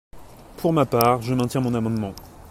Pour 0.57 0.73
ma 0.73 0.87
part, 0.87 1.21
je 1.21 1.35
maintiens 1.35 1.61
mon 1.61 1.75
amendement. 1.75 2.15